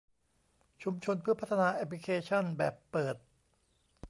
[0.83, 3.15] ชุมชนเพื่อพัฒนาแอพลิเคชั่นแบบเปิด